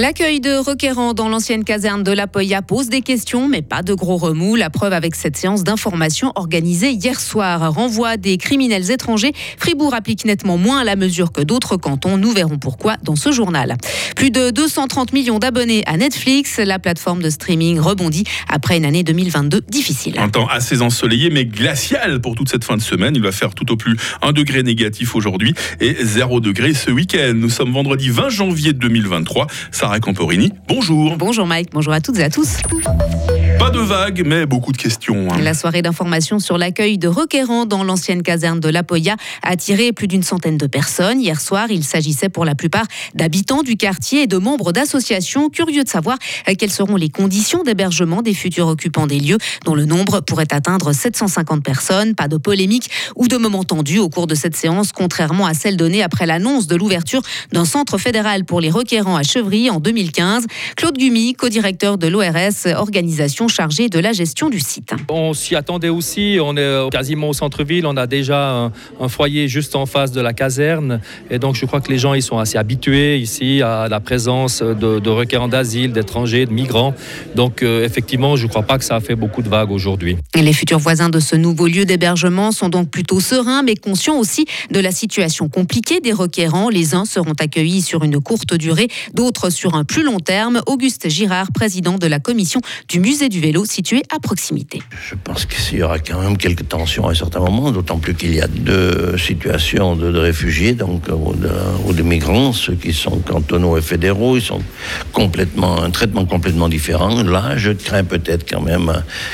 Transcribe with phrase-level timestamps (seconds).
[0.00, 3.94] L'accueil de requérants dans l'ancienne caserne de la Poya pose des questions, mais pas de
[3.94, 4.54] gros remous.
[4.54, 7.74] La preuve avec cette séance d'information organisée hier soir.
[7.74, 9.32] Renvoi des criminels étrangers.
[9.58, 12.16] Fribourg applique nettement moins la mesure que d'autres cantons.
[12.16, 13.76] Nous verrons pourquoi dans ce journal.
[14.14, 16.58] Plus de 230 millions d'abonnés à Netflix.
[16.58, 20.14] La plateforme de streaming rebondit après une année 2022 difficile.
[20.20, 23.16] Un temps assez ensoleillé mais glacial pour toute cette fin de semaine.
[23.16, 27.32] Il va faire tout au plus 1 degré négatif aujourd'hui et 0 degré ce week-end.
[27.34, 29.48] Nous sommes vendredi 20 janvier 2023.
[29.88, 31.16] Sarah Camporini, bonjour.
[31.16, 32.58] Bonjour Mike, bonjour à toutes et à tous.
[33.58, 35.28] Pas de vagues, mais beaucoup de questions.
[35.32, 35.38] Hein.
[35.42, 39.92] La soirée d'information sur l'accueil de requérants dans l'ancienne caserne de La Poya a attiré
[39.92, 41.20] plus d'une centaine de personnes.
[41.20, 42.84] Hier soir, il s'agissait pour la plupart
[43.14, 46.18] d'habitants du quartier et de membres d'associations curieux de savoir
[46.48, 50.52] euh, quelles seront les conditions d'hébergement des futurs occupants des lieux, dont le nombre pourrait
[50.52, 52.14] atteindre 750 personnes.
[52.14, 55.76] Pas de polémique ou de moment tendu au cours de cette séance, contrairement à celle
[55.76, 60.46] donnée après l'annonce de l'ouverture d'un centre fédéral pour les requérants à Chevry en 2015.
[60.76, 64.92] Claude Gumi, co-directeur de l'ORS, organisation chargé de la gestion du site.
[65.08, 68.70] On s'y attendait aussi, on est quasiment au centre-ville, on a déjà
[69.00, 72.14] un, foyer juste en face de la caserne et donc je crois que les gens
[72.14, 76.94] ils sont assez habitués ici à la présence de, requérants d'asile, d'étrangers, de migrants.
[77.34, 80.16] Donc euh, effectivement, je ne crois pas que ça a fait beaucoup de vagues aujourd'hui.
[80.34, 84.44] Les futurs voisins de ce nouveau lieu d'hébergement sont donc plutôt sereins mais conscients aussi
[84.70, 86.68] de la situation compliquée des requérants.
[86.68, 90.60] Les uns seront accueillis sur une courte durée, d'autres sur un plus long terme.
[90.66, 94.82] Auguste Girard, président de la commission du musée du vélo situé à proximité.
[95.08, 98.14] Je pense qu'il y aura quand même quelques tensions à un certain moment, d'autant plus
[98.14, 102.52] qu'il y a deux situations de, réfugiés donc, ou de, migrants.
[102.52, 104.62] Ceux qui sont cantonaux et fédéraux, ils sont
[105.12, 107.22] complètement, un traitement complètement différent.
[107.22, 108.92] Là, je crains peut-être quand même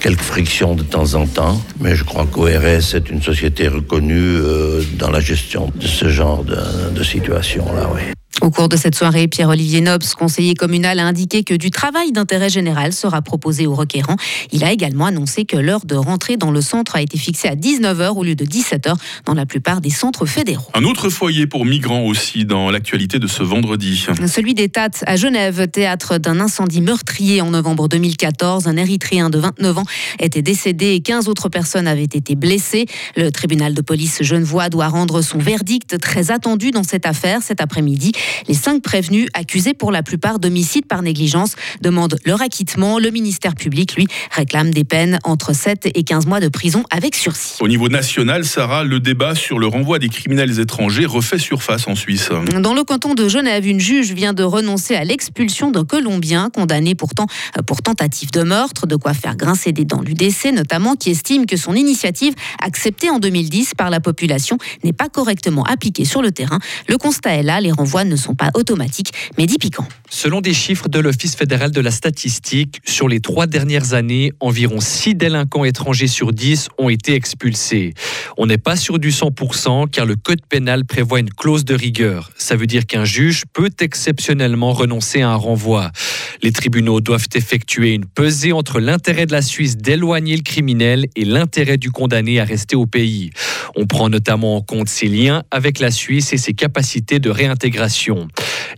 [0.00, 4.82] quelques frictions de temps en temps, mais je crois qu'ORS est une société reconnue euh,
[4.98, 6.56] dans la gestion de ce genre de,
[6.94, 7.90] de situation-là.
[7.94, 8.02] Oui.
[8.42, 12.50] Au cours de cette soirée, Pierre-Olivier Nobs, conseiller communal, a indiqué que du travail d'intérêt
[12.50, 14.16] général sera proposé aux requérants.
[14.52, 17.54] Il a également annoncé que l'heure de rentrée dans le centre a été fixée à
[17.54, 18.94] 19h au lieu de 17h
[19.24, 20.70] dans la plupart des centres fédéraux.
[20.74, 24.06] Un autre foyer pour migrants aussi dans l'actualité de ce vendredi.
[24.26, 28.66] Celui des Tats à Genève, théâtre d'un incendie meurtrier en novembre 2014.
[28.66, 29.84] Un Érythréen de 29 ans
[30.20, 32.86] était décédé et 15 autres personnes avaient été blessées.
[33.16, 37.60] Le tribunal de police genevois doit rendre son verdict très attendu dans cette affaire cet
[37.60, 38.12] après-midi.
[38.48, 42.98] Les cinq prévenus, accusés pour la plupart d'homicide par négligence, demandent leur acquittement.
[42.98, 47.14] Le ministère public, lui, réclame des peines entre 7 et 15 mois de prison avec
[47.14, 47.56] sursis.
[47.60, 51.94] Au niveau national, Sarah, le débat sur le renvoi des criminels étrangers refait surface en
[51.94, 52.30] Suisse.
[52.60, 56.94] Dans le canton de Genève, une juge vient de renoncer à l'expulsion d'un Colombien condamné
[56.94, 57.26] pourtant
[57.66, 61.56] pour tentative de meurtre, de quoi faire grincer des dents l'UDC notamment, qui estime que
[61.56, 66.58] son initiative, acceptée en 2010 par la population, n'est pas correctement appliquée sur le terrain.
[66.88, 69.86] Le constat est là, les renvois ne sont pas automatiques, mais dit piquant.
[70.08, 74.80] Selon des chiffres de l'Office fédéral de la statistique, sur les trois dernières années, environ
[74.80, 77.94] 6 délinquants étrangers sur 10 ont été expulsés.
[78.36, 82.30] On n'est pas sur du 100% car le code pénal prévoit une clause de rigueur.
[82.36, 85.90] Ça veut dire qu'un juge peut exceptionnellement renoncer à un renvoi.
[86.42, 91.24] Les tribunaux doivent effectuer une pesée entre l'intérêt de la Suisse d'éloigner le criminel et
[91.24, 93.30] l'intérêt du condamné à rester au pays.
[93.74, 98.28] On prend notamment en compte ses liens avec la Suisse et ses capacités de réintégration.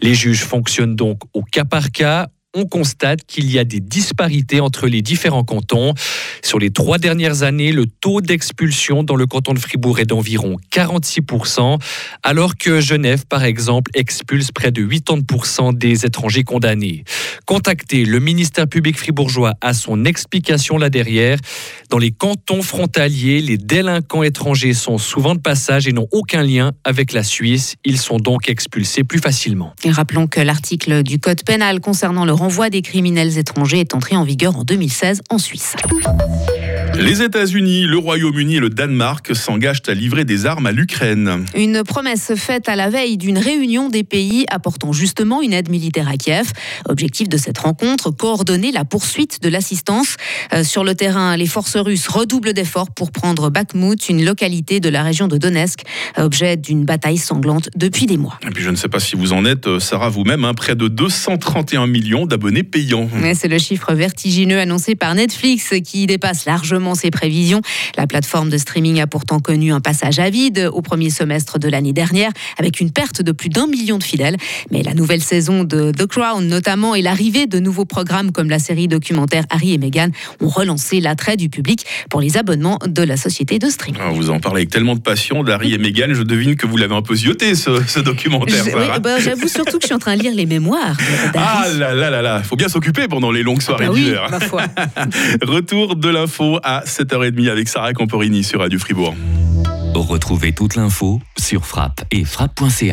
[0.00, 4.60] Les juges fonctionnent donc au cas par cas on constate qu'il y a des disparités
[4.60, 5.94] entre les différents cantons.
[6.42, 10.56] Sur les trois dernières années, le taux d'expulsion dans le canton de Fribourg est d'environ
[10.72, 11.78] 46%,
[12.22, 17.04] alors que Genève, par exemple, expulse près de 80% des étrangers condamnés.
[17.46, 21.38] Contacté, le ministère public fribourgeois a son explication là derrière.
[21.90, 26.72] Dans les cantons frontaliers, les délinquants étrangers sont souvent de passage et n'ont aucun lien
[26.84, 27.76] avec la Suisse.
[27.84, 29.72] Ils sont donc expulsés plus facilement.
[29.84, 34.16] Et rappelons que l'article du Code pénal concernant le renvoi des criminels étrangers est entré
[34.16, 35.74] en vigueur en 2016 en Suisse.
[36.30, 36.57] Yes.
[36.98, 41.44] Les États-Unis, le Royaume-Uni et le Danemark s'engagent à livrer des armes à l'Ukraine.
[41.54, 46.08] Une promesse faite à la veille d'une réunion des pays apportant justement une aide militaire
[46.08, 46.50] à Kiev.
[46.88, 50.16] Objectif de cette rencontre, coordonner la poursuite de l'assistance.
[50.52, 54.88] Euh, sur le terrain, les forces russes redoublent d'efforts pour prendre Bakhmut, une localité de
[54.88, 55.82] la région de Donetsk,
[56.16, 58.40] objet d'une bataille sanglante depuis des mois.
[58.44, 60.74] Et puis je ne sais pas si vous en êtes, euh, Sarah, vous-même, hein, près
[60.74, 63.08] de 231 millions d'abonnés payants.
[63.34, 67.60] C'est le chiffre vertigineux annoncé par Netflix qui dépasse largement ses prévisions.
[67.96, 71.68] La plateforme de streaming a pourtant connu un passage à vide au premier semestre de
[71.68, 74.36] l'année dernière, avec une perte de plus d'un million de fidèles.
[74.70, 78.58] Mais la nouvelle saison de The Crown, notamment, et l'arrivée de nouveaux programmes comme la
[78.58, 80.08] série documentaire Harry et Meghan
[80.40, 84.00] ont relancé l'attrait du public pour les abonnements de la société de streaming.
[84.04, 86.08] Ah, vous en parlez avec tellement de passion d'Harry et Meghan.
[86.12, 88.64] Je devine que vous l'avez un peu zioté, ce, ce documentaire.
[88.66, 90.96] Oui, bah, J'avoue surtout que je suis en train de lire les mémoires
[91.34, 94.26] Ah là là là là, faut bien s'occuper pendant les longues soirées Bah oui, d'hiver.
[94.30, 94.62] ma foi.
[95.42, 99.14] Retour de l'info à 7h30 avec Sarah Camporini sur Radio Fribourg.
[99.94, 102.84] Retrouvez toute l'info sur frappe et frappe.ch.